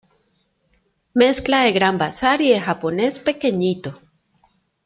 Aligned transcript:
mezcla 1.11 1.63
de 1.65 1.71
gran 1.73 1.99
bazar 1.99 2.41
y 2.41 2.49
de 2.49 2.59
japonés 2.59 3.19
pequeñito 3.19 4.01